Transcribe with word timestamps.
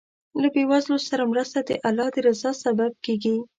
له 0.41 0.47
بېوزلو 0.53 0.97
سره 1.09 1.23
مرسته 1.31 1.57
د 1.63 1.71
الله 1.87 2.07
د 2.13 2.15
رضا 2.27 2.51
سبب 2.63 2.91
کېږي. 3.05 3.35